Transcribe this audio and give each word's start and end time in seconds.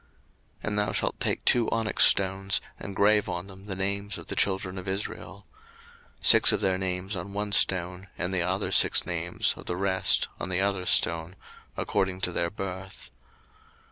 02:028:009 0.01 0.09
And 0.63 0.79
thou 0.79 0.91
shalt 0.93 1.19
take 1.19 1.45
two 1.45 1.69
onyx 1.69 2.05
stones, 2.05 2.59
and 2.79 2.95
grave 2.95 3.29
on 3.29 3.45
them 3.45 3.67
the 3.67 3.75
names 3.75 4.17
of 4.17 4.25
the 4.25 4.35
children 4.35 4.79
of 4.79 4.87
Israel: 4.87 5.45
02:028:010 6.21 6.25
Six 6.25 6.51
of 6.51 6.61
their 6.61 6.77
names 6.79 7.15
on 7.15 7.33
one 7.33 7.51
stone, 7.51 8.07
and 8.17 8.33
the 8.33 8.41
other 8.41 8.71
six 8.71 9.05
names 9.05 9.53
of 9.55 9.67
the 9.67 9.77
rest 9.77 10.27
on 10.39 10.49
the 10.49 10.59
other 10.59 10.87
stone, 10.87 11.35
according 11.77 12.19
to 12.21 12.31
their 12.31 12.49
birth. 12.49 13.11